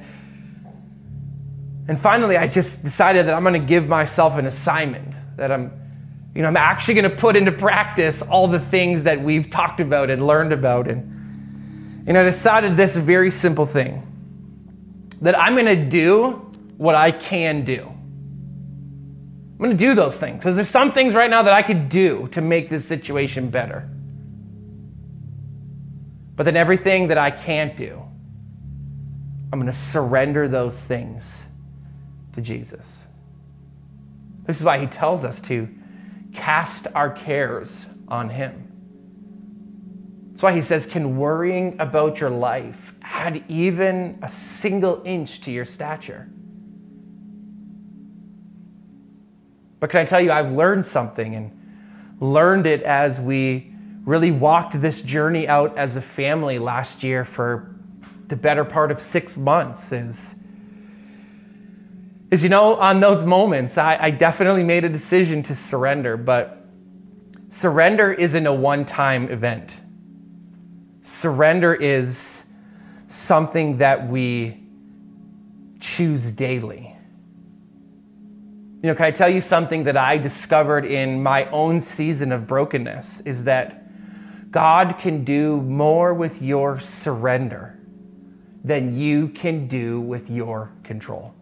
[1.87, 5.71] and finally I just decided that I'm going to give myself an assignment that I'm
[6.33, 9.79] you know I'm actually going to put into practice all the things that we've talked
[9.79, 11.11] about and learned about and
[12.07, 14.05] and I decided this very simple thing
[15.21, 16.31] that I'm going to do
[16.77, 17.91] what I can do.
[19.53, 21.89] I'm going to do those things because there's some things right now that I could
[21.89, 23.89] do to make this situation better.
[26.35, 28.03] But then everything that I can't do,
[29.51, 31.45] I'm going to surrender those things
[32.35, 33.05] to Jesus.
[34.43, 35.67] This is why he tells us to
[36.33, 38.71] cast our cares on him.
[40.29, 45.51] That's why he says, Can worrying about your life add even a single inch to
[45.51, 46.29] your stature?
[49.79, 51.35] But can I tell you, I've learned something.
[51.35, 51.61] And
[52.19, 53.71] learned it as we
[54.03, 57.75] really walked this journey out as a family last year for
[58.27, 60.35] the better part of six months is
[62.35, 66.65] is you know on those moments I, I definitely made a decision to surrender but
[67.47, 69.79] surrender isn't a one-time event.
[71.01, 72.47] Surrender is
[73.07, 74.61] something that we
[75.79, 76.93] choose daily.
[78.81, 82.47] You know can i tell you something that i discovered in my own season of
[82.47, 83.21] brokenness?
[83.21, 83.83] Is that
[84.51, 87.79] god can do more with your surrender
[88.65, 91.34] than you can do with your control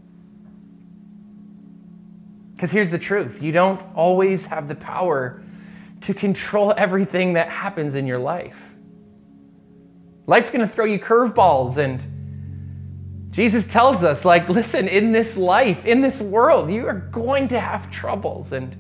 [2.64, 5.44] because here's the truth you don't always have the power
[6.00, 8.72] to control everything that happens in your life.
[10.28, 15.86] Life's going to throw you curveballs and Jesus tells us like listen in this life,
[15.86, 18.78] in this world, you are going to have troubles and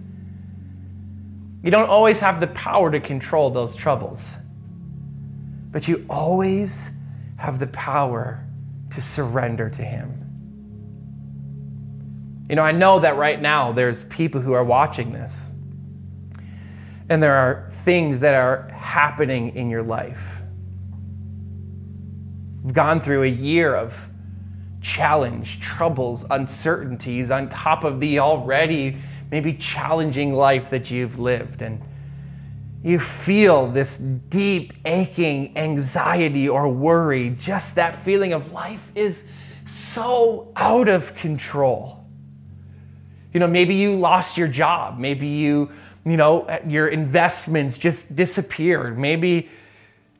[1.62, 4.36] you don't always have the power to control those troubles.
[5.72, 6.90] But you always
[7.36, 8.48] have the power
[8.92, 10.24] to surrender to him.
[12.50, 15.52] You know, I know that right now there's people who are watching this,
[17.10, 20.42] and there are things that are happening in your life.
[22.64, 24.10] We've gone through a year of
[24.82, 28.98] challenge, troubles, uncertainties on top of the already
[29.32, 31.62] maybe challenging life that you've lived.
[31.62, 31.82] And
[32.84, 39.28] you feel this deep, aching anxiety or worry, just that feeling of life is
[39.66, 42.03] so out of control.
[43.34, 45.00] You know, maybe you lost your job.
[45.00, 45.72] Maybe you,
[46.06, 48.98] you know, your investments just disappeared.
[48.98, 49.50] Maybe,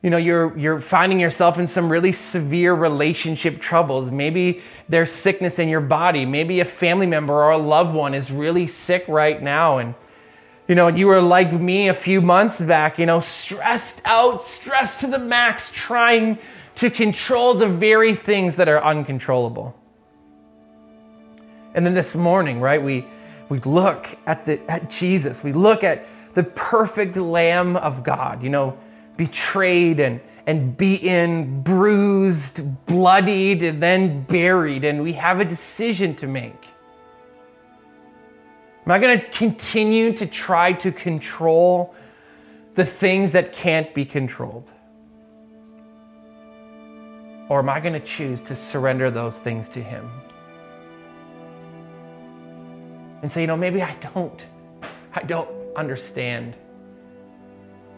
[0.02, 4.12] you know, you're, you're finding yourself in some really severe relationship troubles.
[4.12, 6.26] Maybe there's sickness in your body.
[6.26, 9.78] Maybe a family member or a loved one is really sick right now.
[9.78, 9.94] And,
[10.68, 15.02] you know, you were like me a few months back, you know, stressed out, stressed
[15.02, 16.40] to the max, trying
[16.76, 19.80] to control the very things that are uncontrollable.
[21.74, 23.08] And then this morning, right, we,
[23.50, 25.44] we look at, the, at Jesus.
[25.44, 28.78] We look at the perfect Lamb of God, you know,
[29.18, 34.84] betrayed and, and beaten, bruised, bloodied, and then buried.
[34.84, 36.68] And we have a decision to make.
[38.86, 41.96] Am I going to continue to try to control
[42.76, 44.72] the things that can't be controlled?
[47.50, 50.10] Or am I going to choose to surrender those things to Him?
[53.24, 54.46] And say, you know, maybe I don't,
[55.16, 56.56] I don't understand.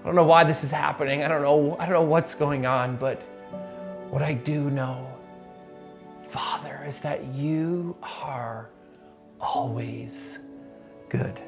[0.01, 1.23] I don't know why this is happening.
[1.23, 3.23] I don't know, I don't know what's going on, but
[4.11, 5.11] what I do know,
[6.29, 8.69] Father, is that you are
[9.41, 10.39] always
[11.09, 11.41] good.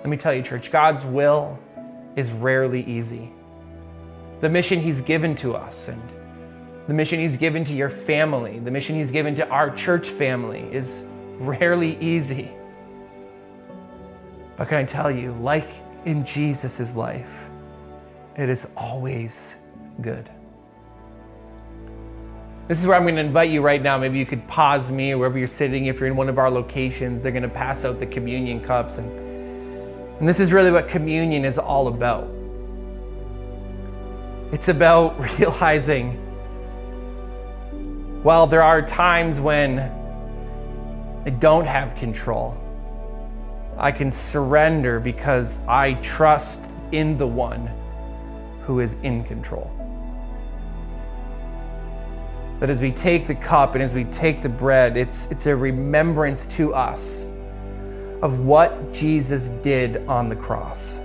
[0.00, 1.58] Let me tell you, church, God's will
[2.14, 3.32] is rarely easy.
[4.40, 6.02] The mission He's given to us and
[6.88, 10.68] the mission He's given to your family, the mission He's given to our church family
[10.70, 11.07] is
[11.38, 12.52] rarely easy.
[14.56, 15.68] But can I tell you, like
[16.04, 17.48] in Jesus' life,
[18.36, 19.54] it is always
[20.00, 20.28] good.
[22.66, 23.96] This is where I'm going to invite you right now.
[23.96, 25.86] Maybe you could pause me wherever you're sitting.
[25.86, 28.98] If you're in one of our locations, they're going to pass out the communion cups.
[28.98, 29.10] And,
[30.18, 32.28] and this is really what communion is all about.
[34.52, 36.12] It's about realizing
[38.22, 39.97] while there are times when
[41.28, 42.56] I don't have control.
[43.76, 47.70] I can surrender because I trust in the one
[48.62, 49.70] who is in control.
[52.60, 55.54] That as we take the cup and as we take the bread, it's, it's a
[55.54, 57.28] remembrance to us
[58.22, 60.98] of what Jesus did on the cross.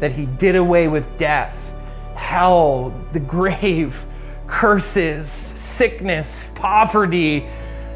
[0.00, 1.72] That he did away with death,
[2.16, 4.04] hell, the grave,
[4.48, 7.46] curses, sickness, poverty,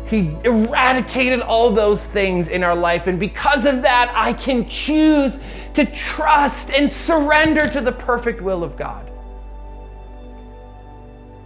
[0.07, 3.07] he eradicated all those things in our life.
[3.07, 5.43] And because of that, I can choose
[5.75, 9.11] to trust and surrender to the perfect will of God.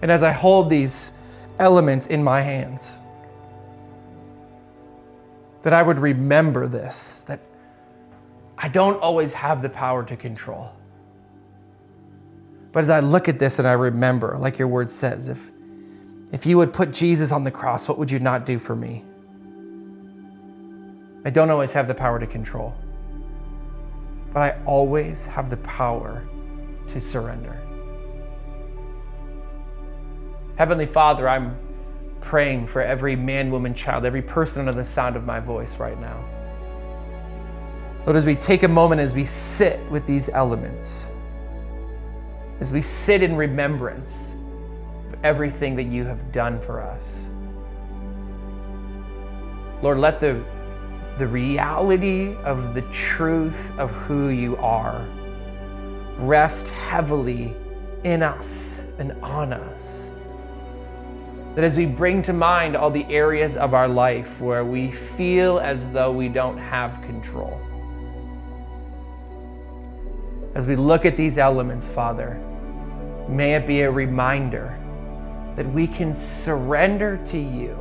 [0.02, 1.12] And as I hold these
[1.58, 3.00] elements in my hands,
[5.62, 7.40] that I would remember this that
[8.58, 10.72] I don't always have the power to control.
[12.72, 15.50] But as I look at this and I remember, like your word says, if
[16.32, 19.04] if you would put Jesus on the cross, what would you not do for me?
[21.24, 22.74] I don't always have the power to control,
[24.32, 26.26] but I always have the power
[26.88, 27.60] to surrender.
[30.56, 31.56] Heavenly Father, I'm
[32.20, 36.00] praying for every man, woman, child, every person under the sound of my voice right
[36.00, 36.24] now.
[38.04, 41.08] Lord, as we take a moment, as we sit with these elements,
[42.60, 44.32] as we sit in remembrance
[45.22, 47.28] everything that you have done for us.
[49.82, 50.42] Lord, let the,
[51.18, 55.06] the reality of the truth of who you are
[56.18, 57.54] rest heavily
[58.04, 60.10] in us and on us.
[61.54, 65.58] That as we bring to mind all the areas of our life where we feel
[65.58, 67.60] as though we don't have control,
[70.54, 72.40] as we look at these elements, Father,
[73.28, 74.78] may it be a reminder
[75.56, 77.76] that we can surrender to you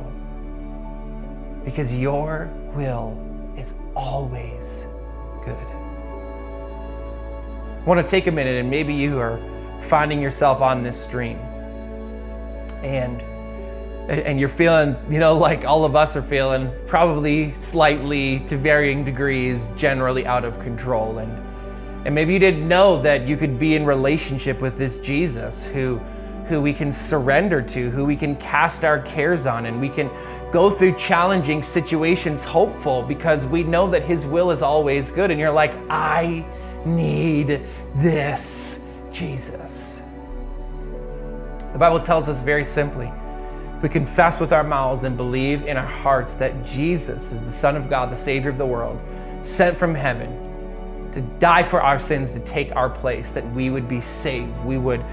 [1.64, 3.16] because your will
[3.56, 4.86] is always
[5.44, 5.56] good.
[7.80, 9.38] I want to take a minute, and maybe you are
[9.80, 11.38] finding yourself on this stream
[12.82, 13.22] and
[14.08, 19.04] and you're feeling, you know, like all of us are feeling, probably slightly to varying
[19.04, 21.18] degrees, generally out of control.
[21.18, 21.46] And
[22.06, 26.00] and maybe you didn't know that you could be in relationship with this Jesus who
[26.48, 30.10] who we can surrender to, who we can cast our cares on, and we can
[30.52, 35.30] go through challenging situations hopeful because we know that His will is always good.
[35.30, 36.44] And you're like, I
[36.84, 37.62] need
[37.96, 38.80] this
[39.10, 40.02] Jesus.
[41.72, 43.12] The Bible tells us very simply
[43.76, 47.50] if we confess with our mouths and believe in our hearts that Jesus is the
[47.50, 48.98] Son of God, the Savior of the world,
[49.42, 53.88] sent from heaven to die for our sins, to take our place, that we would
[53.88, 54.64] be saved.
[54.64, 55.04] We would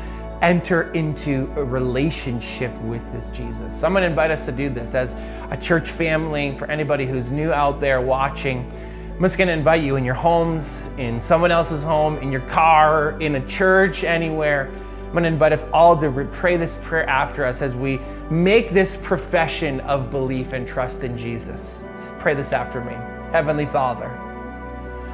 [0.43, 3.79] enter into a relationship with this Jesus.
[3.79, 5.15] So I'm going to invite us to do this as
[5.49, 6.55] a church family.
[6.57, 8.69] For anybody who's new out there watching,
[9.15, 12.41] I'm just going to invite you in your homes, in someone else's home, in your
[12.41, 14.69] car, in a church, anywhere.
[15.05, 18.71] I'm going to invite us all to pray this prayer after us as we make
[18.71, 21.83] this profession of belief and trust in Jesus.
[22.19, 22.93] pray this after me.
[23.31, 24.09] Heavenly Father,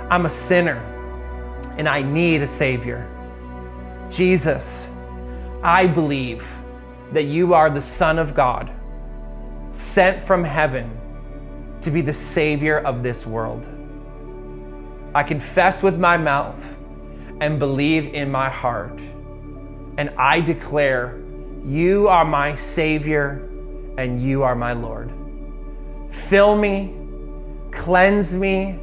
[0.10, 0.78] I'm a sinner
[1.78, 3.08] and I need a Savior.
[4.10, 4.89] Jesus,
[5.64, 6.48] I believe
[7.12, 8.72] that you are the Son of God,
[9.72, 10.90] sent from heaven
[11.82, 13.68] to be the Savior of this world.
[15.14, 16.78] I confess with my mouth
[17.42, 19.02] and believe in my heart,
[19.98, 21.20] and I declare,
[21.66, 23.46] You are my Savior
[23.98, 25.12] and you are my Lord.
[26.10, 26.96] Fill me,
[27.72, 28.80] cleanse me,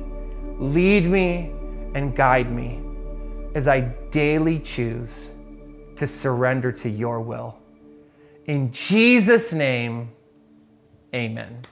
[0.59, 1.53] lead me,
[1.95, 2.83] and guide me
[3.55, 5.31] as I daily choose
[5.97, 7.59] to surrender to your will.
[8.47, 10.13] In Jesus' name,
[11.15, 11.63] amen.